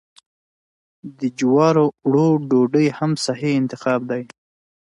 [1.19, 4.23] د جوارو اوړو ډوډۍ هم صحي انتخاب دی.